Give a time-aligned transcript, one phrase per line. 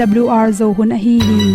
[0.00, 1.48] awr zo hun a hi hi.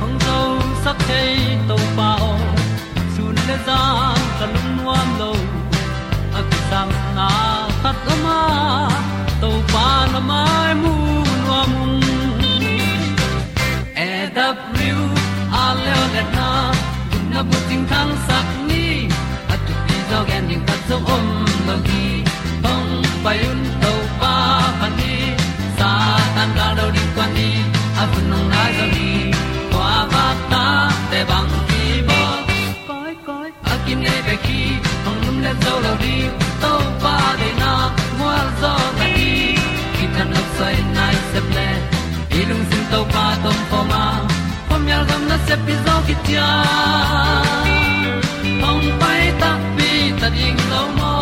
[0.00, 0.38] Hong zo
[0.84, 2.30] sak chei to pao
[3.16, 3.80] sun le za
[4.38, 5.32] kan nuam lo
[6.38, 6.88] a ki sam
[7.18, 7.28] na
[7.82, 8.40] khat o ma
[9.40, 10.94] to pa na mai mu
[11.44, 11.72] nuam
[14.06, 14.48] e da
[15.62, 16.48] a le le na
[17.32, 18.10] na bu tin kan
[36.02, 36.72] le zo to
[37.02, 37.72] pa de na
[38.18, 39.06] mo zo ta
[39.96, 41.68] ki tan nok sai nai se ple
[42.40, 44.04] ilung sin to pa tom pa ma.
[44.68, 46.48] Pom yal gam na se pi zo ki tia
[48.64, 51.14] hong pai ta pi ta ding lo mo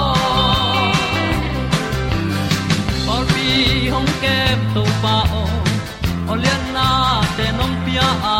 [3.15, 3.48] or bi
[3.94, 5.44] hong kem to pa o
[6.33, 6.89] olian na
[7.37, 8.39] te nong pia a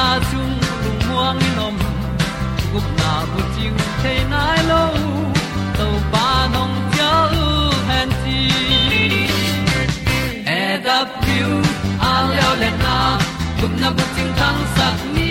[0.00, 1.76] na chung lu muang in om
[2.72, 3.72] gup na bu chiu
[4.02, 4.82] the nai lo
[5.78, 7.12] to pa nong pia
[7.44, 7.48] u
[7.88, 8.38] han ti
[10.60, 11.50] e da piu
[12.10, 12.96] a leo le na
[13.60, 15.29] gup na bu chiu thang sat ni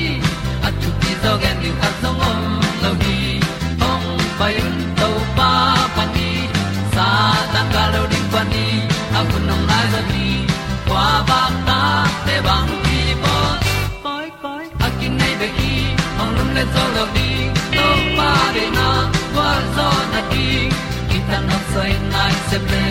[22.49, 22.85] se ple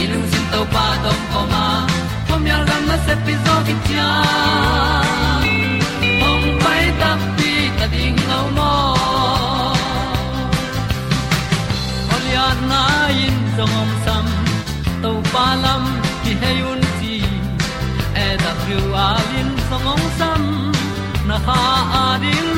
[0.00, 1.64] i lung sin to pa tom oma ma.
[2.28, 4.10] Pom yal gam na se pi zo ki tia
[6.28, 8.72] ong pai ta pi ta ding lo mo
[12.14, 12.82] Olian na
[13.24, 14.26] in song om sam
[15.02, 15.84] to pa lam
[16.22, 17.16] ki hay un ti
[18.24, 20.42] e da thru a lin song om sam
[21.28, 21.60] na ha
[22.02, 22.53] a di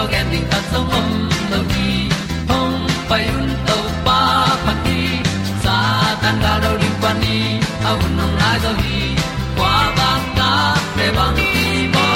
[0.00, 1.08] ti zo gen ding ta song om
[1.50, 1.88] lo gi
[2.48, 2.76] hong
[3.08, 4.20] pai un to pa
[4.64, 5.00] pa ti
[5.64, 5.76] sa
[6.22, 7.36] tan ga do ri pa ni
[7.88, 9.00] au nong lai do gi
[9.56, 10.50] kwa ba ta
[10.96, 12.06] pe bang ti ba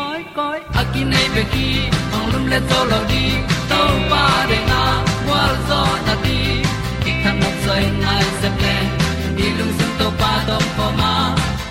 [0.00, 1.68] koi koi akin nei be ki
[2.16, 3.24] ong lum le to lo di
[3.70, 3.80] to
[4.10, 4.82] pa de na
[5.28, 6.38] wa zo na ti.
[7.04, 8.76] Ki kan nok sai nai se ple
[9.36, 11.12] ni lung sun to pa to pa ma.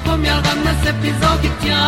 [0.06, 1.84] Pom yal gam na se pi zo ki tia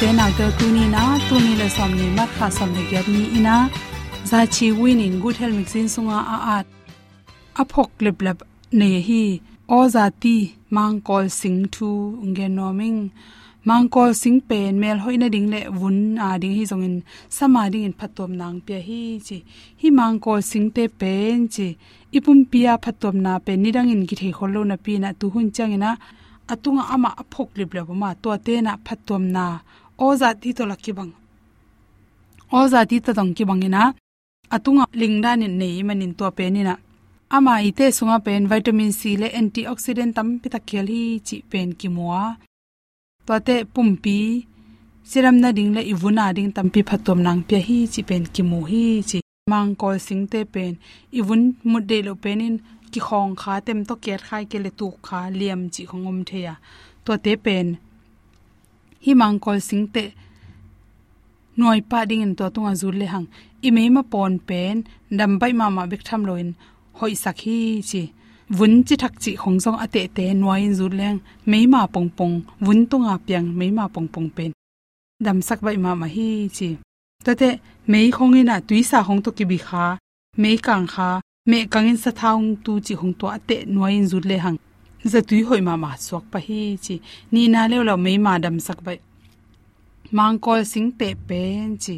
[0.00, 2.82] te na te tu ni na tu ni le som ni mat kha som le
[2.90, 3.54] gyat ni ina
[4.30, 6.66] za chi win in good health mixin sunga a at
[7.72, 8.38] phok le lep
[8.78, 9.22] ne hi
[9.76, 10.36] o za ti
[10.76, 11.88] mang kol sing thu
[12.30, 13.00] nge noming
[13.68, 16.96] mang kol sing pen mel hoina ding le vun a ding hi zong in
[17.36, 19.38] sama ding in phatom nang pe hi chi
[19.80, 21.68] hi mang kol sing te pen chi
[22.16, 25.46] ipum pia phatom na pe nidang in gi the kholo na pi na tu hun
[25.56, 25.90] changena
[26.52, 29.44] atunga ama aphok lip ma to te na phatom na
[30.04, 31.12] o za ti to lakki bang.
[32.58, 33.82] O za ti ta tong ki bang ina.
[34.54, 36.74] Atunga lingda ni nei manin to pe ni na
[37.36, 41.68] ama ite sunga pen vitamin c le antioxidant tam pi ta khel hi chi pen
[41.80, 42.22] ki muwa
[43.26, 44.18] to te pumpi.
[45.10, 48.42] Siram na ding le ivuna ding tam pi phatom nang pe hi chi pen ki
[48.50, 49.18] mu hi chi.
[49.52, 50.72] Mang kol sing te pen.
[51.18, 52.54] Ivun mut de lo penin
[52.92, 56.54] ki khong kha tem to ket khai ke le tu kha liam chi khongom theya.
[57.04, 57.66] To te pen
[59.04, 60.04] hi mang kol sing te.
[61.56, 63.26] Noi pa ding in to tunga zur le hang.
[63.66, 64.76] I mei ma pon pen,
[65.18, 66.48] dam bai ma ma bek tham loin.
[66.98, 67.58] Hoi sakhi
[67.90, 68.02] chi.
[68.56, 71.18] Vun chi thak chi khong song ate te noi in zur leng
[71.50, 74.52] meima pong pong, vun tunga piang meima pong pong pen.
[75.24, 76.68] Dam sak bai ma ma hi chi.
[77.24, 77.50] Tate
[77.86, 79.84] mei khong ina tuisa hong to ki bi kha.
[80.42, 81.10] Mei kang kha.
[81.50, 84.58] Me kangin sa thaung tu chi hong to ate noi in zur le hang
[85.12, 86.96] za tui hoi ma ma suak pa hi chi
[87.32, 88.98] ni na le lo mei ma dam sak bai
[90.16, 91.96] mang kol sing te pen chi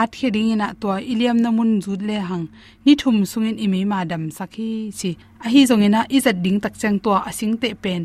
[0.00, 2.46] at khe ding ina to iliam na mun zut le hang
[2.84, 5.10] ni thum sungin imi ma dam sak hi chi
[5.44, 8.02] a hi zong ina izat ding tak chang to asing te pen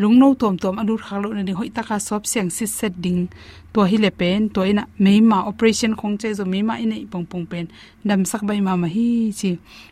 [0.00, 3.28] lungno tom tom anur khalo na ni hoi taka sop siang sit set ding.
[3.72, 7.46] To hi le pen to ina meima operation khong che zo meima ina pong pong
[7.50, 7.66] pen.
[8.08, 9.08] Dam sak bai ma ma hi
[9.38, 9.50] chi.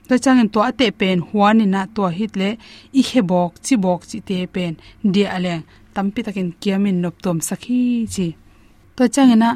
[0.08, 2.50] To changin to ate pen huan ina to hit le
[3.00, 4.72] i khe bok, chi bok chi te pen.
[5.14, 5.54] Dia ale
[5.94, 7.80] tampi takin kiamin nop tom sakhi
[8.14, 8.26] chi.
[8.96, 9.50] To changina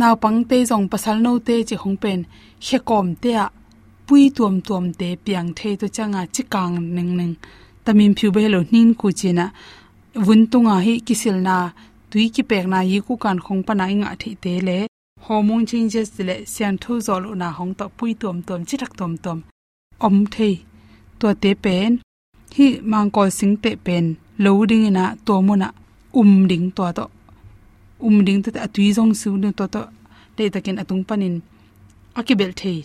[0.00, 2.20] naw pang te jong pasal no te chi hong pen.
[2.66, 3.46] He kom te a
[4.06, 7.36] pui tuam tuam te piang the to changa chi kang neng
[7.84, 8.42] tamim phiu be
[8.72, 9.44] nin ku china
[10.26, 11.56] vuntunga hi kisil na,
[12.10, 14.78] tui ki pek na yi ku kan khong pa na inga thi te le,
[15.26, 19.12] hormone changes le, sian thu zol na hong to pui tom tom, chi thak tom
[19.24, 19.38] tom,
[20.06, 20.54] om thei
[21.20, 21.90] to te pen,
[22.56, 24.04] hi mang ko sing te pen
[24.44, 25.68] loading ina to mona
[26.20, 27.04] um ding to to
[28.06, 29.82] um ding ta atui jong su nu to to
[30.36, 31.36] le takin atung panin
[32.18, 32.78] akibel thei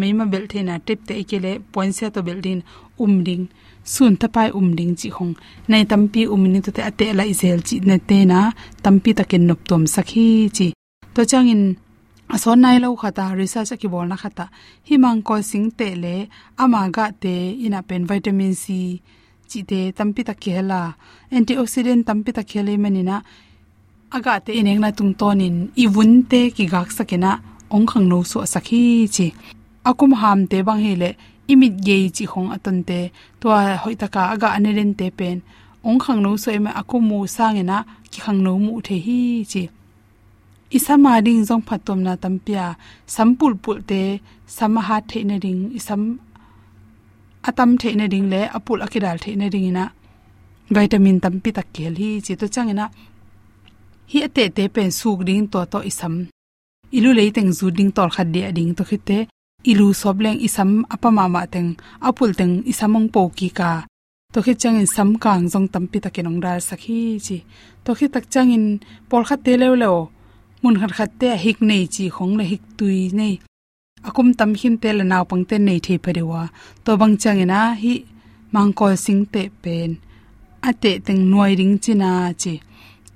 [0.00, 2.60] meima bel the na tip te ikele point se to building
[3.02, 3.44] um ding
[3.84, 5.34] sun ta pai um ding chi hong
[5.70, 8.38] nei tampi um ni to te ate la izel chi ne te na
[8.84, 10.66] tampi takin nop tom sakhi chi.
[11.14, 11.62] To changin
[12.34, 14.46] ason nai lo khata, research ki bol na khata.
[14.88, 16.16] Himang ko sing te le,
[16.62, 17.34] ama ga te
[17.66, 18.64] ina pen vitamin c
[19.50, 20.80] chi te tampi ta khela
[21.36, 23.16] antioxidant tampi ta khele manina
[24.16, 27.32] aga te ineng na tung tonin iwun te ki gak sakena,
[27.74, 28.82] ong khang no so sakhi
[29.14, 29.26] chi.
[29.88, 31.10] Akum ham te bang hele
[31.52, 33.00] imit ge chi khong aton te
[33.40, 33.46] to
[33.82, 35.38] hoi taka aga aneren te pen.
[35.86, 37.78] Ong khang no so ema aku mu sangena
[38.12, 39.20] ki khang no mu the hi
[39.52, 39.62] chi.
[40.76, 42.64] Isama ding jong phatom na tampia
[43.14, 44.02] sampul pul te
[44.56, 46.02] samaha the na ding, isam
[47.48, 49.84] atam the na ding le, apul akidal the na ding ina
[50.74, 52.86] vitamin tampi tak kel hi chi to changena
[54.10, 56.14] hi ate te pen suk ding to to isam.
[56.96, 59.18] Ilu leiteng zu ding tor khat dia ding to khite
[59.64, 61.76] ilu sobleng isam apama ma teng
[62.08, 63.72] apul teng isamong po ki ka
[64.32, 67.36] to khi changin sam kang jong tampi takinong dal sakhi chi
[67.84, 68.64] to khi tak changin
[69.08, 69.98] pol kha te lew lew
[70.62, 73.34] mun khat khat te hik nei chi khong le hik tui nei
[74.08, 76.42] akum tam him te la naw pang te nei the pharewa
[76.84, 77.94] to bang changina hi
[78.54, 79.90] mangkol sing te pen
[80.68, 82.10] ate teng noi ring china
[82.42, 82.54] chi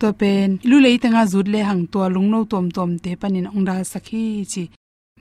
[0.01, 3.47] to pen lu le tanga zut le hang to lung no tom tom te panin
[3.55, 4.65] ong dal sakhi chi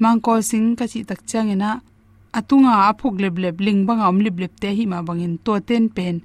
[0.01, 1.69] mang ko sing ka chi tak changena
[2.37, 5.85] atunga aphuk leb leb ling banga om lib leb te hi ma bangin to ten
[5.95, 6.15] pen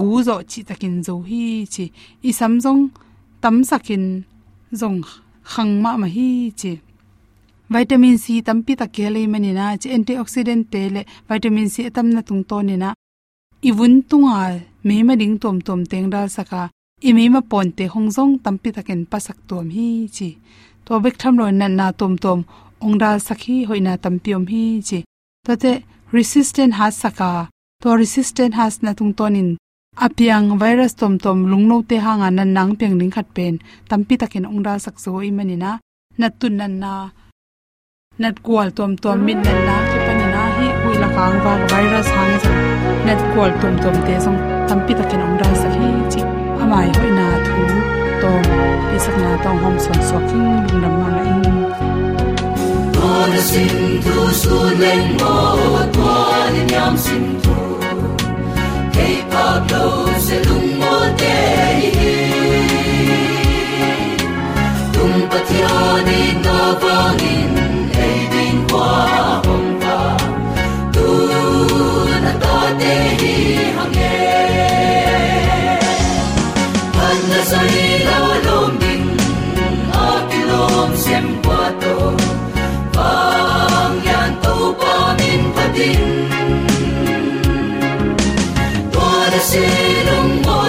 [0.00, 1.44] gu zo chi takin zo hi
[1.74, 1.84] chi
[2.28, 2.82] i samjong
[3.42, 4.04] tam sakin
[4.80, 4.98] zong
[5.50, 6.28] khang ma ma hi
[6.60, 6.72] chi
[7.72, 12.20] vitamin c tampi ta kele mani na chi antioxidant te le vitamin c tam na
[12.28, 12.90] tung to ni na
[13.68, 14.40] iwun tunga
[14.86, 16.62] me ma ding tom tom teng dal saka
[17.08, 20.28] imi ma ponte hongjong tampi taken pasak tom hi chi
[20.84, 22.40] to bek tham lo na na tom tom
[22.86, 24.98] ongdal sakhi hoina tampiom hi chi
[25.44, 25.72] to te
[26.16, 27.48] resistant has saka,
[27.82, 29.56] to resistant has na tung tonin.
[30.04, 33.54] Apiang virus tom tom lungno te hanga nan nang peng ning khat pen.
[33.88, 35.70] Tampi taken ongdal sakso imanina
[36.18, 36.92] natun nan na,
[38.22, 42.34] nat kwal tom tom min nan na ki panina hi uila kang wa virus hang
[42.44, 42.52] sa
[43.06, 44.38] nat kwal tom tom te song.
[44.68, 46.20] Tampi taken ongdal sakhi chi.
[46.62, 47.62] Amai hoi na thu
[48.20, 48.30] to
[48.88, 51.43] pisak na tong hom son soking lung dam ma in
[53.48, 55.36] sin tu su leng mo
[55.94, 57.56] tua ni nyam sin tu
[58.96, 61.36] hey pablo lo se lung mo te
[64.94, 67.54] Tung pa tia ni na vang in
[68.06, 68.90] Ei din qua
[69.46, 69.98] hong pa
[70.94, 71.08] Tu
[72.24, 73.34] na ta te hi
[73.76, 74.16] hang e
[77.30, 79.08] na sai lo lom ding
[80.04, 81.62] a kilom sem qua
[85.74, 86.02] min
[88.94, 89.66] pa din se
[90.08, 90.60] lom mo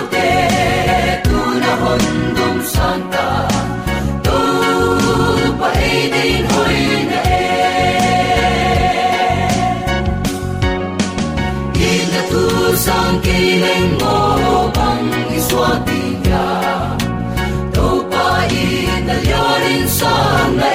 [1.26, 2.04] tu na hon
[2.38, 3.28] dom santa
[4.26, 4.40] to
[5.60, 6.80] pa e din hoi
[7.12, 7.44] na e
[11.92, 12.44] in tu
[12.86, 14.18] sang kileng mo
[14.78, 15.10] bang
[15.40, 16.48] iswati ka
[17.76, 18.28] to pa
[18.64, 20.75] in na yorin sang na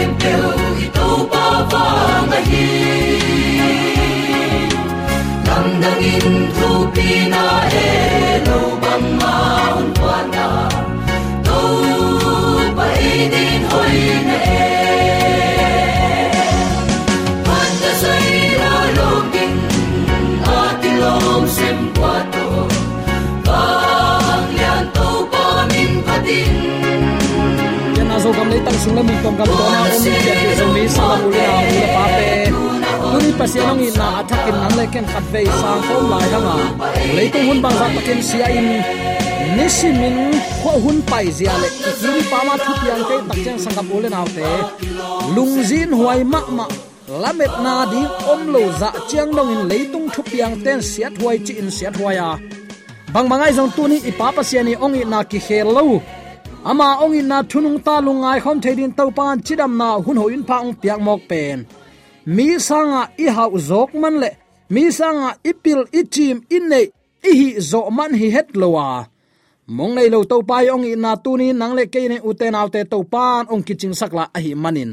[0.00, 0.50] em kêu
[0.84, 1.86] i to pa va
[2.30, 2.66] na hi.
[5.46, 6.26] Nang nang in
[6.56, 7.44] thu pi na
[7.82, 7.88] e
[8.46, 9.34] lo bang ma
[9.78, 10.46] un pa na
[11.46, 11.60] To
[12.76, 13.98] pa e din hoi
[14.28, 14.68] na e
[17.46, 19.58] Pan ta sai ra lo ding
[20.56, 22.46] a ti lom sem qua to
[23.46, 26.75] Bang lian to pa min pa din
[28.56, 31.02] le tang sung la mi tom gam to na om ya ke zo mi sa
[31.10, 32.28] la mu le na mu la pa pe
[33.10, 36.26] tu ni pasian ong in na athakin nang le ken khat ve sang kom lai
[36.32, 36.54] hanga
[37.16, 38.68] le tu hun bang za takin sia in
[39.56, 40.16] nisimin
[40.62, 43.86] kho hun pai zia le ki pa ma thu piang te tak chang sang gam
[44.04, 44.48] le naw te
[45.34, 46.66] lungzin huai ma ma
[47.22, 51.36] lamet na ding om lo za chiang dong in leitung thu piang ten siat huai
[51.46, 52.28] chi in siat huaya
[53.14, 55.84] bang bangai zong tu ni ipa pasiani ong i na ki khel lo
[56.70, 60.42] ama ong in na thunung ta lungai khom thedin to pan chidam na hun hoin
[60.48, 61.58] pa ong piak mok pen.
[62.34, 64.30] Mi sanga i hau zok man le,
[64.74, 66.80] mi sanga ipil ichim inne
[67.28, 68.88] i hi zo man hi het lowa
[69.76, 72.58] mong nei lo to pai ong in na tu ni nang le ke ne uten
[72.60, 74.92] autte to pan ong kiching sakla a hi manin.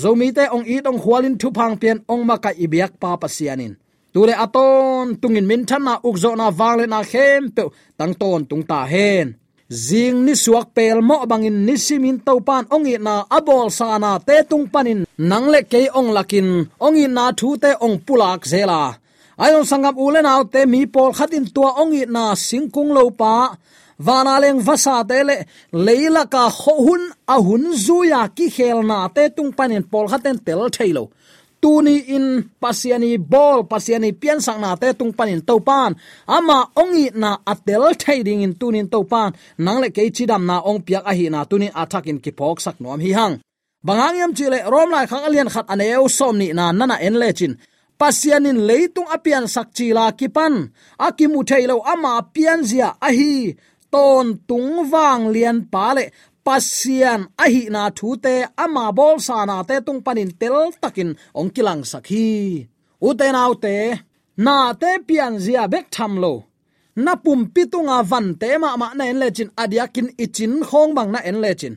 [0.00, 3.74] Zomi te ong i tong khwalin thu phang pian ong ma ka ibiak pa pasianin
[4.14, 7.62] tule aton tungin min thana ukzo na wangle na khem pe
[7.98, 9.28] tangton tung ta hen
[9.74, 14.36] zing ni suak pel mo bangin ni simin to pan ongi na abol sana te
[14.50, 15.00] tung panin
[15.30, 16.48] nang le ke ong lakin
[16.86, 18.82] ongi na thu te ong pulak zela.
[19.44, 23.34] Ayon sangam ule na te mi pol khatin tua ongi na singkung lo pa.
[24.06, 25.36] Wana leng vasa te le
[25.86, 27.02] leila ka ho hun
[27.34, 31.04] a hun zuya ki khel na te tung panin pol khaten tel thailo
[31.64, 32.26] tuni in
[32.60, 35.96] pasiani bol pasiani pian sang na te tung panin to pan
[36.36, 39.30] ama ongi na atel thading in tunin to pan
[39.64, 42.56] nang le ke chidam na ong piak a hi na tunin attack in ki pok
[42.64, 43.34] sak nom hi hang.
[43.86, 47.28] Bangang yam chile rom lai khang alian khat aneu som ni na nana en le
[47.38, 47.52] chin.
[48.00, 50.54] Pasianin leitung apian sakchila kipan.
[51.06, 53.56] Akimu thailo ama pian zia ahi
[53.92, 56.04] ton tung wang lian pale
[56.46, 58.34] pasian ahi na thu te
[58.64, 62.28] ama bol sa na te tung panin tel takin ong kilang sakhi.
[63.06, 63.76] U te nau te
[64.44, 66.34] na te pian zia bek tham lo.
[67.04, 71.20] Na pum pitunga van te ma ma na en lechin adiakin ichin khong bang na
[71.30, 71.74] en lechin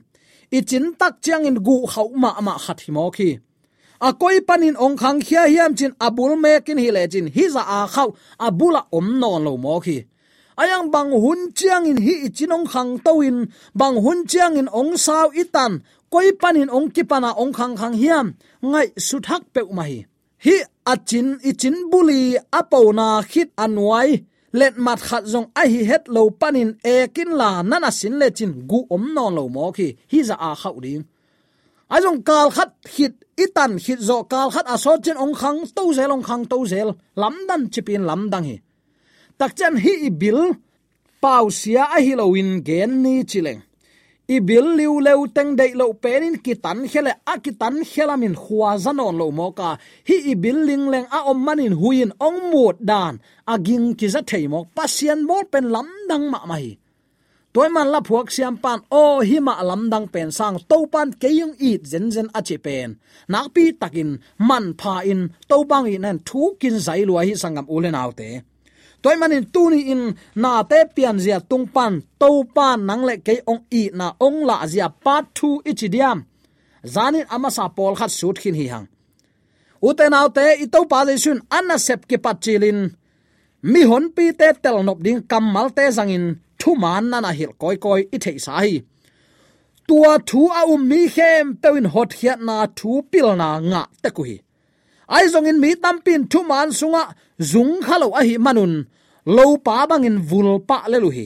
[0.57, 3.29] ichin tak chiang in gu khau ma ma khat hi mo khi.
[4.07, 7.79] A koi panin ong khang khia hiam chin abul mekin hi lechin hi za a
[7.93, 8.09] khau
[8.47, 9.97] abula om non lo mo khi
[10.61, 13.37] ayang bang hun chiang in hi chinong khang toin
[13.79, 15.71] bang hun chiang in ong sao itan,
[16.13, 18.27] koi panin ong kipana ong khang khang hiam,
[18.71, 19.93] ngai suthak pe mai
[20.45, 20.57] hi.
[20.87, 24.23] Achin ichin buli apona khit anwai
[24.59, 28.27] let mat khat zong a hi het lo panin e kin la nana sin le
[28.37, 31.03] chin gu om non lo mo khi, hi za a khau ding
[31.89, 35.59] a jong kal khat hit itan hit zo kal khat a so chen ong khang
[35.75, 36.89] to zel, ong khang to zel,
[37.21, 38.57] lam dan chipin lam dang hi
[39.39, 40.39] takchan hi ibil
[41.21, 43.61] pau sia a hiloin gen ni chileng
[44.35, 49.27] ibil liu leu teng dei lo penin kitan khele a kitan khelamin khuwa zanon lo
[49.39, 49.69] moka
[50.07, 53.13] hi ibil ling leng a om manin huin ong mut dan
[53.53, 55.19] aging ki za thei mo pasian
[55.51, 56.67] pen lam dang ma mai
[57.53, 61.09] toy man la phuak siam pan, o hi ma lam dang pen sang to pan
[61.21, 62.89] ke yung it zen zen a che pen.
[63.31, 64.09] Nak pi takin
[64.49, 68.29] man pha in to bang in an thu kin zai lua hi sangam ulen autte
[69.07, 70.03] toy manin tuni in
[70.41, 74.39] na te pian zia tung pan to pan nang le ke ong i na ong
[74.49, 76.19] la zia part 2 ichidiam
[76.93, 78.87] zanin amasa pol khat sut khin hi hang.
[79.87, 82.79] Uten autte i to pa le sun anna sep ke pachilin
[83.71, 86.25] mi hon pi te tel nop ding kamal te zangin
[86.59, 88.75] thu man na na hil koi koi i thei sa hi.
[89.87, 94.09] Tua thu a um mi khem pewin hot hiat na thu pil na nga te
[94.15, 94.37] ku hi.
[95.15, 97.03] Ai zong in mi tam pin thu man sunga,
[97.51, 98.73] zung khalo a hi manun
[99.35, 101.25] lo pa bangin vul pa le lu hi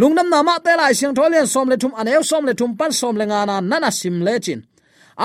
[0.00, 3.14] lungnam nama te lai siang tholian som le thum aneu som le thum pan som
[3.20, 4.60] le ngana nana sim le chin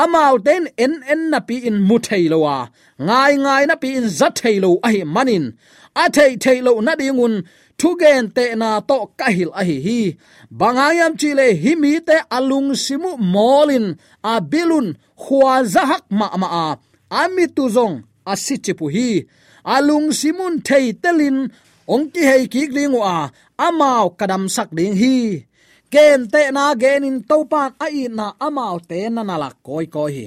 [0.01, 2.57] amau ten en en na pi in mu thei lo wa
[3.07, 5.45] ngai ngai na pi in za thei lo a hi manin
[6.01, 7.35] a thei thei lo na dingun
[7.79, 9.99] thu gen te na to ka hil a hi hi
[10.59, 13.87] bangayam chile hi mi te alung simu molin
[14.31, 14.87] a bilun
[15.21, 16.67] khwa zahak ma ma a
[17.21, 17.95] ami tu zong
[18.31, 19.09] asichipu hi
[19.75, 21.37] alung simun thei telin
[21.93, 23.15] ong ki hei ki ling wa
[23.67, 25.15] amao kadam sak ding hi.
[25.93, 29.85] Ken te na gen in topan a i na amao te na na la koi
[29.95, 30.25] koi hi.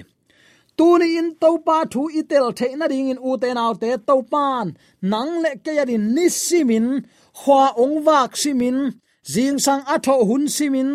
[0.77, 4.67] Tuni in topa thu itel the na ding in u te naw te topan
[5.11, 6.87] nang le ke ya din nisimin
[7.41, 8.79] hwa ong wak simin
[9.33, 10.91] jing sang a tho hun simin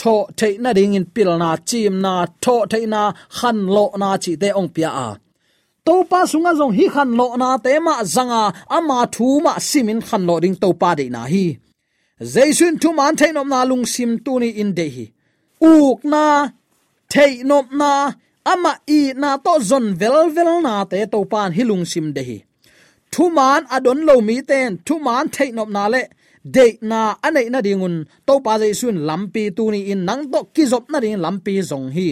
[0.00, 3.02] tho thei na ding in pil na, chim na tho thei na,
[3.36, 5.08] khan lo na chi te ong pia a
[5.86, 8.42] to pa sunga zong hi khan lo na te ma zanga,
[8.76, 11.44] ama thu ma simin khan lo ding to pa de na hi.
[12.32, 15.06] Zaisun thu man thei nom na lung sim tu ni in de hi.
[15.72, 16.24] Uk na,
[17.12, 17.92] thei nom na,
[18.52, 22.38] ama i na to zon vel vel na te to pan hilung sim de hi.
[23.12, 26.02] Thu man adon lo mi ten, thu man thei nom na le,
[26.56, 28.72] de na anei na dingun to pa jai
[29.08, 32.08] lampi tu ni in nang to kizop na ding lampi zong hi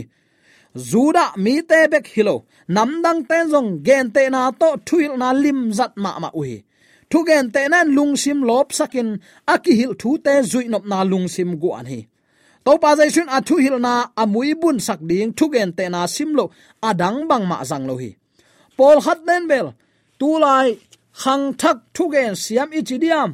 [0.77, 2.45] zuda mi te bek hilo.
[2.69, 6.63] Namdang ten zong gen te na to thuil na lim zat ma ma uhi.
[7.11, 9.09] Thu gen te nan lung sim lop sakin
[9.47, 12.01] aki hil thu te zui nop na lung sim gu an hi.
[12.65, 15.85] To pa jai sun a thu hil na amui bun sak ding thu gen te
[15.89, 16.45] na sim lo
[16.89, 18.11] adang bang ma zang lo hi.
[18.77, 19.67] Pol hat nen bel
[20.19, 20.69] tu lai
[21.23, 23.31] khang thak thu gen siam ichidiam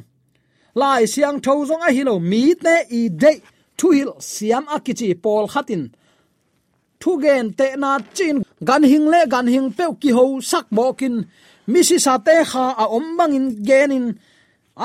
[0.81, 3.33] lai siang tho zong a hilo mi te i de
[3.79, 5.83] thu hil siam akichi pol khatin
[7.01, 8.37] thu gen te na chin.
[8.69, 11.15] Gan hing le gan hing pe ki ho sak mo kin.
[11.73, 14.07] Mi si sa te kha a om bang in gen in.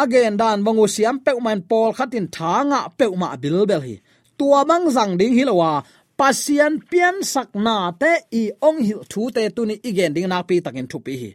[0.03, 3.95] Again, dan bangu siam pe man pol khatin thanga pe ma bil bel hi.
[4.37, 5.71] Tua mang zang ding hilowa
[6.19, 10.37] pasian pian sak na te i ong hil thu te tu ni igen ding na
[10.49, 11.31] pi takin thu pi hi.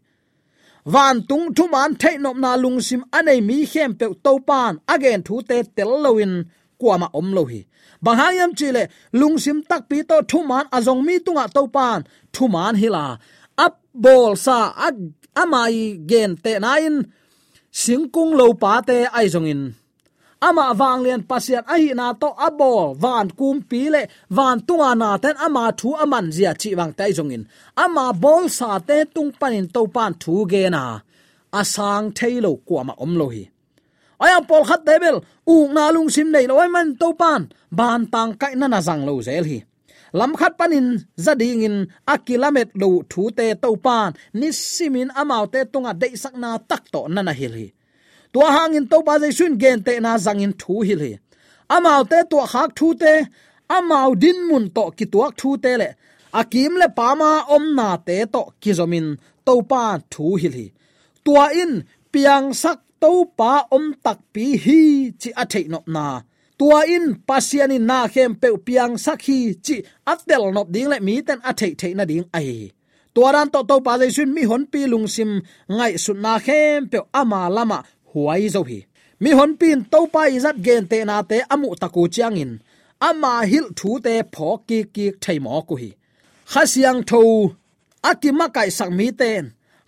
[0.92, 4.72] Van tung thu man thei nop na lung sim anei mi khem pe to pan.
[4.94, 6.32] Again, thu te tel loin
[6.80, 7.60] kwa ma om lo hi
[8.04, 8.82] bang chile
[9.20, 11.98] lung sim tak pi to thuman azong à mi tunga à to pan
[12.34, 13.04] thuman hila
[13.64, 14.96] up bol sa ag
[15.42, 15.76] amai
[16.10, 16.94] gen te nain
[17.82, 19.62] singkung lo pa te aizong in.
[20.48, 24.02] Ama wang lian pasian a hi na to abol van kum pi le
[24.36, 27.44] van tunga à na ten ama thu aman zia chi wang tai jong in.
[27.84, 30.82] Ama bol sa te tung panin to pan thu ge na
[31.60, 33.44] asang thailo kwa ma om lo hi
[34.24, 35.16] ayang pol khat debel?
[35.46, 37.42] U na lung sim nei loi man to pan.
[37.70, 39.58] Ban tang kai na na zang lo zel hi.
[40.18, 40.88] Lam khat panin
[41.24, 41.76] zading in
[42.12, 44.10] a kilomet lo thu te to pan.
[44.40, 47.68] Ni simin amau te tunga dei sakna tak to na na hil hi.
[48.32, 51.12] Tua hangin to ba jai sun gen te na zangin thu hil hi.
[51.76, 53.12] Amau te tua khak thu te
[53.76, 55.88] amau din mun to ki tuak thu te le.
[56.40, 59.06] Akim le pama om na te to kizomin
[59.46, 59.54] to
[60.12, 60.66] thu hil hi.
[61.24, 61.72] Tua in
[62.12, 64.80] piang sak to pa om tak pi hi
[65.20, 66.06] chi a thei nop na.
[66.58, 69.76] Tua in pasiani na khem pe piang sakhi chi
[70.12, 72.50] atel nop ding le mi ten a thei thei na ding ai
[73.18, 75.30] tua ran to to pa jai sun, mi hon pi lung sim
[75.76, 77.78] ngai sun na khem pe ama lama
[78.10, 78.78] huai zo hi.
[79.22, 82.52] Mi hon pin to pa izat gen te na te amu taku chiang in.
[83.08, 85.90] Ama hil thu te pho ki ki thei mo ku hi.
[86.52, 87.20] Khasiang tho
[88.10, 89.44] akima kai sang mi ten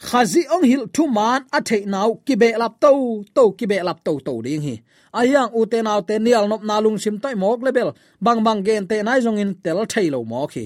[0.06, 2.90] khazi ong hil thu man a thei nau ki be lap to
[3.36, 4.74] to ki be lap to to ding hi.
[5.20, 7.88] Ayang u te nau te nial nop na lung sim tai mok lebel
[8.24, 10.64] bang bang gen te nai jong in tel thei lo mo khi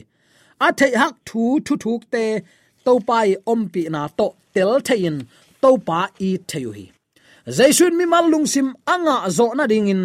[0.66, 2.24] a thei hak thu thu thuk te
[2.84, 5.16] to pai om pi na to tel thei in
[5.62, 6.86] to pa i thei hi.
[7.56, 10.02] Zaisun mi mal lung sim anga zo na ding in.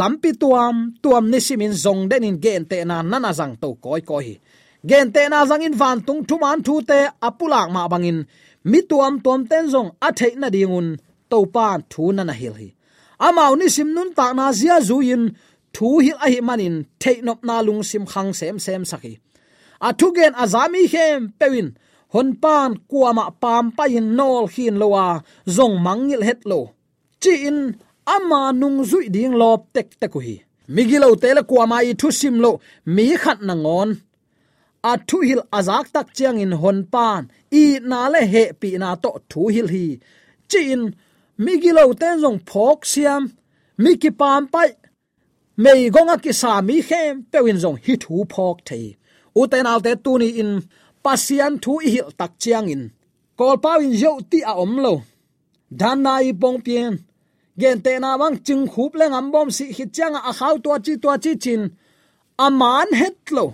[0.00, 4.00] Lampi tuam tuam ni simin zong den in gen te na nana jang to koi
[4.00, 4.34] koi hi.
[4.90, 8.18] Gen te na jang in van tung thu man thu te apulak ma bangin
[8.70, 10.88] mi tuam tuam ten zong a thei na dingun
[11.30, 12.68] to pan thu na na hil hi.
[13.26, 15.24] Amau ni sim nun ta na zia zu in
[15.74, 19.12] thu hi a hi manin thei nop na lung sim khang sem sem saki,
[19.86, 21.68] a thu gen azami hem pewin
[22.12, 25.06] hon pan kuama pam pa in nol hin lowa
[25.56, 26.60] zong mangil het lo.
[27.22, 27.58] Chi in
[28.14, 30.36] ama nung zui ding lop tek tek hi
[30.74, 32.50] migilo tele kuama i thu sim lo
[32.94, 33.90] mi khat na ngon
[34.90, 37.22] a thu hil azak tak chiang in hon pan.
[37.60, 39.86] I na le he pi na to thu hil hi.
[40.50, 40.82] Chi in
[41.44, 43.22] migilo ten jong phok siam.
[43.82, 44.70] Mi ki pam pai.
[45.62, 47.14] Mei gonga ki sa mi khem.
[47.30, 48.86] Pewin jong hi thu phok thei.
[49.38, 50.52] U te nal te tu ni in
[51.04, 52.82] pasian thu i hil tak chiang in.
[53.38, 54.94] Kol pau in yo ti a om lo.
[55.80, 56.92] Dan nai pong pien,
[57.60, 60.70] gen te na wang ching khup le ngam bom si hi chang a khaw to
[60.84, 61.62] chi to chi chin.
[62.44, 63.46] Aman het lo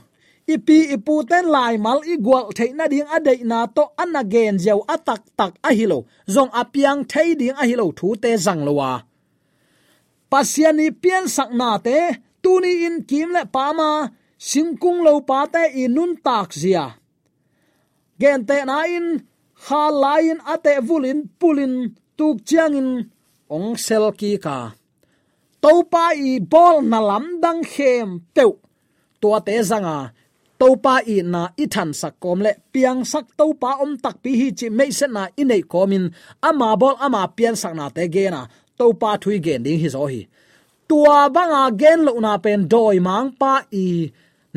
[0.55, 4.81] ipi ipu ten lai mal i gwal theina ding adei na to an again zeu
[4.95, 5.99] atak tak a hilo
[6.35, 8.93] zong apiang thei ding a hilo thu te zang lowa
[10.31, 11.99] pasiani pian sak na te
[12.43, 13.91] tuni in kim le pama
[14.39, 16.87] singkung lo pa te inun tak zia.
[18.21, 19.07] Gen te na in,
[19.65, 21.75] kha lain ate vulin pulin
[22.17, 22.91] tuk chiang in
[23.57, 24.59] ong sel ki ka.
[25.63, 28.51] Topa i bol na lam dang khem teu.
[29.21, 29.99] To te zanga
[30.59, 34.49] topa i na i than sak kom le, piang sak topa om tak pi hi
[34.59, 36.05] chi me se na i nei komin
[36.49, 38.43] ama bol ama pian sak na te ge na
[38.79, 40.23] topa thui gen ding hi zo hi.
[40.89, 43.87] Tua banga gen lo na pen doi mang pa i,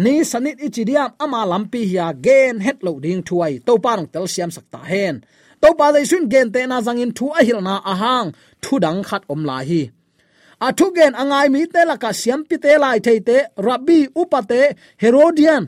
[0.04, 4.52] ni sanit ichidiam ama lampi a gen het lo ding thuai topa nong tel siam
[4.56, 5.16] sakta hen.
[5.62, 8.28] Topa dai sun gen te na zangin thu a hil na ahang
[8.64, 9.82] thu dang khat om la hi.
[10.66, 13.38] A thu gen angai mi te la ka siam pi te lai thei te,
[13.68, 14.62] rabbi upate,
[15.02, 15.64] herodian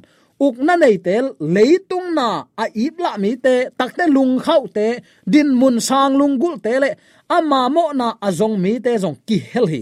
[0.45, 1.25] uk na nei tel
[1.55, 2.27] leitung na,
[2.63, 4.87] a ipla mi te takte lung khau te
[5.33, 6.89] din mun sang lung gul te le
[7.37, 9.81] ama mo na azong mi te zong ki hel hi.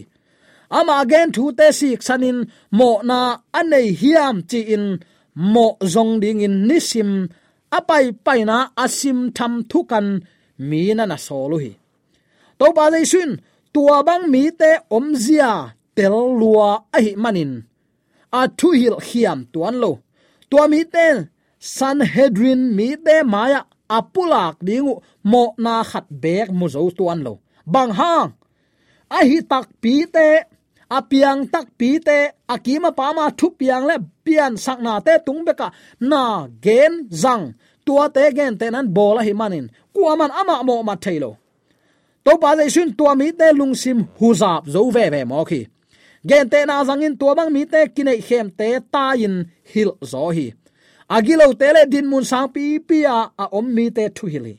[0.78, 2.40] Ama again thu te sik sanin
[2.78, 3.20] mo na
[3.60, 4.86] anei hiam chi in
[5.54, 7.12] mo zong ding in nisim
[7.78, 10.08] apai pai na asim tham thukan
[10.70, 11.72] mi na na solo hi.
[12.60, 13.32] To ba dei sun
[13.74, 15.52] tua bang mi te omzia
[15.98, 17.54] tel lua ai manin
[18.40, 19.92] a thu hil hiam tuan lo
[20.52, 21.18] tua mi ten
[21.76, 23.62] sanhedrin mi te maya
[23.98, 24.94] apulak dingu
[25.32, 27.34] mo na khat bek mu zo tuan lo
[27.66, 28.30] bang hang,
[29.10, 30.28] a hi tak pi te
[30.98, 32.18] apiang tak pi te
[32.54, 35.68] akima pa ma thu piang le, pian sak na te tung beka.
[36.10, 36.24] Na
[36.66, 37.54] gen zang,
[37.86, 39.66] tua te gen te nan bola hi manin.
[39.94, 41.32] Kuaman ama mo ma thailo
[42.26, 45.62] to pa dei sun tua mi te lungsim huzap zo ve ve mo khi
[46.30, 49.36] gen te na zangin tua bang mi te kinai khem te ta in
[49.72, 50.48] hil zo hi.
[51.16, 54.54] Agilo tele din mun sang pi pi a a om mi te thu hili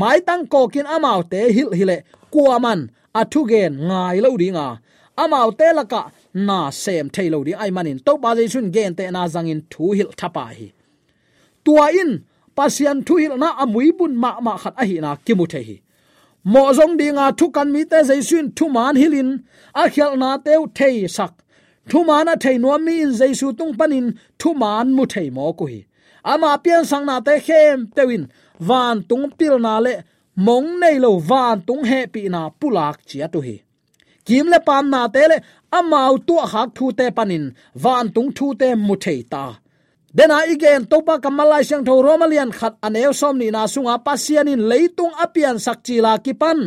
[0.00, 1.96] mai tang ko kin amau te hil hile
[2.32, 2.80] kuaman
[3.20, 4.68] a thu gen ngai lo dinga
[5.22, 6.02] amau te laka
[6.46, 9.84] na sem thailo di ai manin to ba le sun gen te na zangin thu
[9.96, 10.68] hil thapa hi.
[11.64, 12.12] Tua in,
[12.56, 15.76] pasian thu hil na amui bun ma ma khat a hi na kimu the hi
[16.52, 19.30] mo zong dinga thu kan mi te jaisun thu man hilin
[19.82, 21.32] a khial na teu thei sak
[21.90, 24.06] thu man a thei nuam mi in jaisu tung panin
[24.40, 25.80] thu man mu thei mo ku hi
[26.32, 28.24] ama pian sang na te khem tewin
[28.68, 29.94] van tung pil na le
[30.46, 33.56] mong nei lo van tung he pi na pulak chia tu hi
[34.26, 35.36] kim le pan na te le
[35.78, 37.44] amau tu hak thu te panin
[37.82, 39.44] van tung thu te mu thei ta
[40.16, 45.14] dena igen topa kamalai sang tho romalian khat aneu som ni na sunga pasianin leitung
[45.24, 46.60] apian sakchi la kipan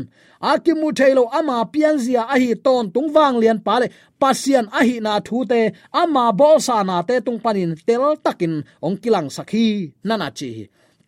[0.52, 3.88] akimu thailo ama pianzia ahi ton tungwang lian pale
[4.20, 5.62] pasian ahi na thu te,
[6.02, 8.54] ama bolsa na te tung panin tel takin
[8.86, 9.66] ongkilang sakhi
[10.08, 10.52] nana chi.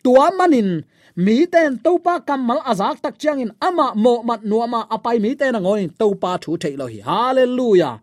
[0.04, 0.70] Tua manin
[1.24, 5.82] mi ten topa kamal azak tak changin ama mo mat nuama apai mi ten ngoi
[6.00, 6.98] topa thu thailo hi.
[7.08, 7.94] Hallelujah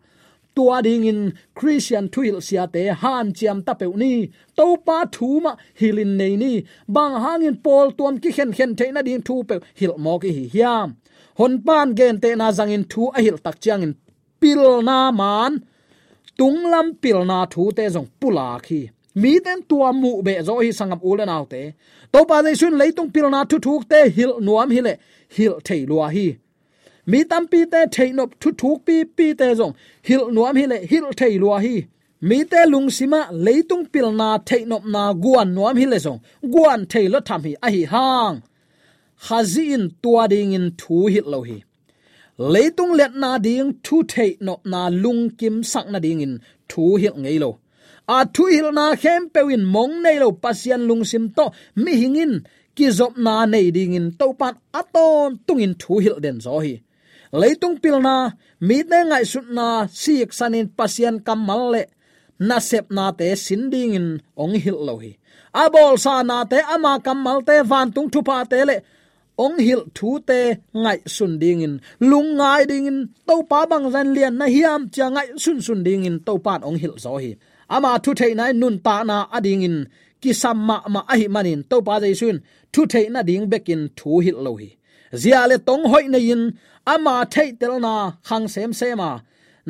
[0.58, 1.20] tua ding in
[1.58, 4.12] christian thuil sia te, han chiam ta peu ni.
[4.58, 6.52] To pa thu ma hilin nei ni.
[6.94, 10.30] Bang hangin pol tuam ki khen khen the na ding thu pe hil mo ki
[10.36, 10.88] hi hiam.
[11.38, 13.94] Hon pan gen te na zang in thu a hil tak chiang in
[14.40, 15.52] pil na man.
[16.38, 18.80] Tung lam pil na thu te zong pula khi.
[19.20, 21.62] Mi ten tua mu be zo hi sangam ul na te.
[22.12, 24.94] To pa dei sun leitung pil na thu thuk te hil nuam hile
[25.36, 26.26] hil thei lua hi
[27.10, 29.74] mi tam pi te theinop thu thuk pi pi te zong.
[30.06, 31.76] Hil nuam hi le hil thei lua hi.
[32.28, 36.20] Mi te lung sima leitung pil na theinop na guan nuam hi le zong.
[36.52, 37.52] Guan thei lo tham hi.
[37.66, 38.36] A hi hang.
[39.24, 41.58] Khazi in tua ding in thu hit lo hi.
[42.52, 46.34] Leitung let na ding thu thei nop na lung kim sak na ding in
[46.70, 47.50] thu hil ngei lo.
[48.16, 51.44] A thu hil na khem pewin mong nei lo pasian lung sim to
[51.82, 52.32] mi hingin
[52.76, 56.74] ki zop na nei ding in to pan aton tungin thu hil den zo hi
[57.32, 61.82] leitung pilna mi te ngai sut na siek sanin pasian kamal le.
[62.38, 65.12] Na sep na te sinding in ong hil lo hi.
[65.54, 68.76] Abol sa na te ama kamal te, van tung thupa te le.
[69.38, 70.40] Ong hil thu te
[70.74, 71.74] ngai sun ding in
[72.10, 75.80] lung ngai ding in to pa bang zan lian na hiam cha ngai sun sun
[75.86, 77.34] ding in to pan ong hil zo hi.
[77.74, 79.76] Ama thu thei nai nun ta na ading in
[80.22, 82.36] ki samma ma ahi manin to pa dei sun
[82.72, 84.68] thu thei na ding bekin thu hil lo hi.
[85.22, 86.42] Zia le tong hoi na in
[86.92, 87.94] ama thei tel na
[88.26, 89.10] khang sem sema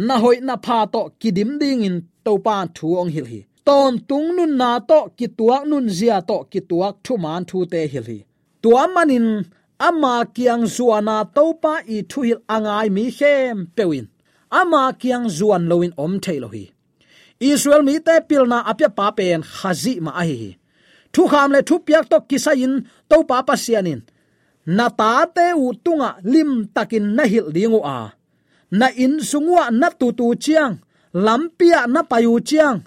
[0.07, 3.41] na hoi na pha to kidim ding in to pa thu ong hil hi.
[3.67, 7.59] Ton tung nun na to ki tuak nun zia to ki tuak thu man thu
[7.73, 8.19] te hil hi.
[8.63, 9.27] Tua manin,
[9.89, 14.07] ama kiang zuana to pa i thu hil angai mi khem pewin.
[14.61, 16.65] Ama kiang zuan loin om thailo hi.
[17.51, 20.51] Israel mi te pilna apya pa pen khazi ma a hi.
[21.13, 22.73] Thu kham le thu piak to kisain
[23.11, 24.01] to pa pa sianin
[24.77, 27.99] na ta te u tunga lim takin na hil dingu a.
[28.79, 30.75] Na in sungwa na tu tu chiang,
[31.25, 32.79] lampia na payu chiang,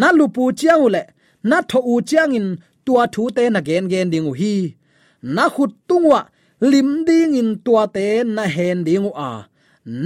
[0.00, 1.02] na lupu chiang ule,
[1.48, 2.48] na tho u chiang in
[2.84, 4.54] tua thu te na gen gen dingu hi.
[5.34, 6.20] Na khut tungwa
[6.70, 9.30] lim ding in tua te na hen dingu a.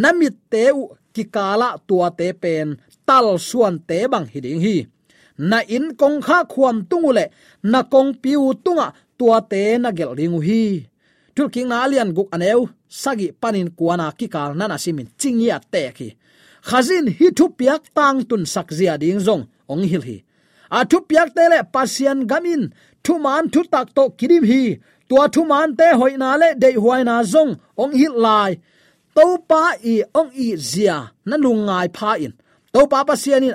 [0.00, 0.82] Na mit te u
[1.14, 2.68] ki kala tua te pen,
[3.08, 4.76] tal suan te bang hi ding hi.
[5.50, 7.24] Na in kong kha khuam tungule
[7.70, 8.86] na kong piu tunga
[9.18, 10.62] tua te na gel dingu hi
[11.34, 15.82] tul king na alian guk aneu, sagi panin kuana ki kal nana simin chingya te
[15.96, 16.08] khi
[16.68, 20.16] khazin hi thu piak tang tun sakzia ding zong, ong hil hi.
[20.78, 22.62] A thu piak te le pasian gamin
[23.04, 24.62] thu man thu tak to kirim hi.
[25.08, 28.52] Tua thu man te hoina le de huai na zong, ong hil lai.
[29.16, 32.32] To pa i ong i zia, na lungai pha in
[32.74, 33.54] to pa pa sian in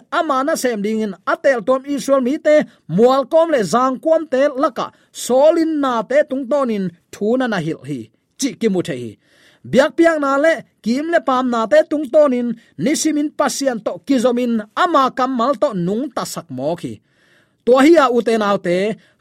[0.63, 2.55] sem ding in atel tom israel mi te
[2.97, 4.85] mual kom le zang kom te laka
[5.25, 7.99] solin na te tung tonin thu na na hil hi
[8.39, 9.11] chi ki mu the hi
[9.71, 10.53] biak piak na le
[10.83, 12.47] kim le pam na te tung tonin
[12.83, 14.53] nisimin pasian to kizomin
[14.83, 16.93] ama kamal to nung ta sak mo khi
[17.65, 18.77] to hi a uten autte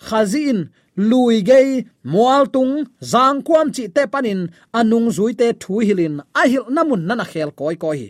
[0.06, 0.58] khazin
[1.10, 1.68] lui gei
[2.12, 2.74] mual tung,
[3.12, 4.40] zang kwam chi te panin
[4.78, 8.08] anung zui te thu hilin a hil namun nana khel koi koi hi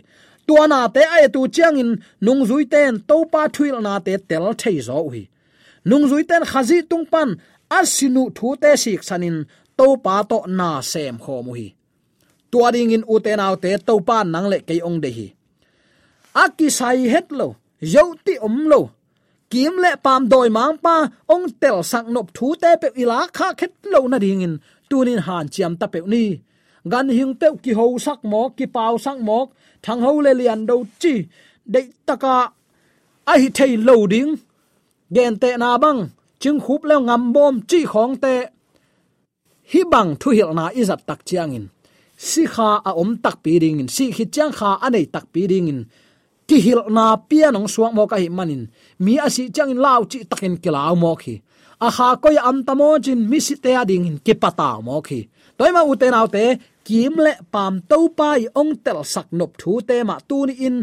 [0.71, 1.91] na te ai tu chiang in
[2.25, 5.23] nung zui ten to pa thuil na te tel thei zo hi
[5.89, 7.29] nung zui ten khazi tung pan
[7.77, 9.37] asinu thu te sik sanin
[9.77, 11.67] to pa to na sem kho mu hi
[12.51, 15.27] tuading in uten au te to pa nang le ke ong de hi.
[16.43, 17.47] Aki sai het lo
[17.93, 18.81] yo ti om lo.
[19.51, 20.95] Kim le pam doi mang pa,
[21.33, 24.55] ong tel sak nop thu te pe ila kha khet lo na ding in
[24.89, 26.25] tunin han chiam ta pe ni.
[26.91, 29.47] Gan hing pe ki ho sak mo ki pau sak mok
[29.83, 31.13] thang ho le lian do chi?
[31.73, 32.35] De taka
[33.31, 34.31] ai hi thei lo ding
[35.15, 36.01] gen te na bang
[36.41, 38.33] ching khup le ngam bom chi khong te
[39.71, 41.65] hi bang thu hil na izat tak chiang in.
[42.17, 43.87] Si kha a om tak pi ding in.
[43.95, 45.81] Si khi chang kha anei tak pi ding in.
[46.47, 48.63] Ki hil na pia nong suang mo ka hi manin
[49.03, 51.35] mi asi chang in lau chi takin kilaw mo khi.
[51.85, 54.95] A kha ko ya am tamo chin, mi si te ading in ki pata mo
[55.07, 55.19] khi.
[55.57, 56.43] Toy ma uten autte
[56.89, 60.77] kim le pam to pai ong tel sak nop thu te ma tu ni in.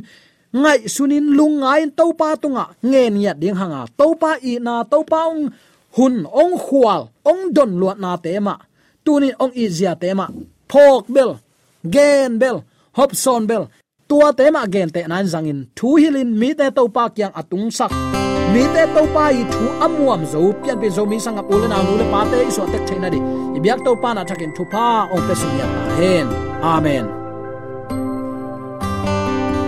[0.62, 4.74] Ngai sunin lung ngai to pa tunga nge nia ding hanga to pa i na
[4.92, 5.42] to pa ong
[5.96, 8.54] hun ong khwal ong don luat na te ma
[9.04, 10.26] tu ni ong i zia te ma
[10.70, 11.30] phok bel
[11.94, 12.56] gen bel
[12.98, 13.64] hobson bell.
[13.66, 17.34] Bel tua te ma gen te nan zangin thu hilin mi te to pa kyang
[17.40, 17.90] atung sak
[18.52, 21.66] mi te to pa i thu amuam zo pian pe zo mi sang ap ule
[21.78, 23.18] anu le pa te so tek thaina di
[23.56, 25.66] ibyak to pa na thakin thu pa ong pe su ya
[25.98, 26.26] hen
[26.74, 27.06] amen.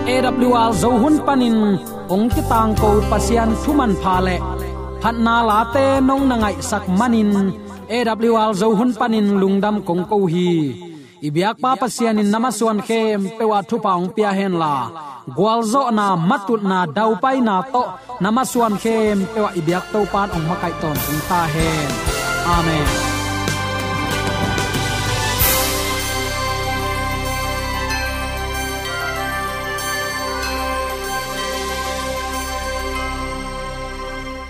[0.09, 1.77] AWR zo hun panin,
[2.09, 4.37] ong ki tang ko pasian thuman pha le.
[5.01, 7.31] Phat na la te nong na ngai sak manin.
[7.97, 10.49] AWR zo hun panin lungdam kong ko hi.
[11.27, 14.75] Ibyak pa pasian in namaswan khem pewa thu paung pia hen la.
[15.37, 17.83] Gwalzo na matut na dau pai na to
[18.23, 20.97] namaswan khem pewa ibyak to pan ong makai ton
[21.29, 21.89] ta hen.
[22.57, 23.08] Amen.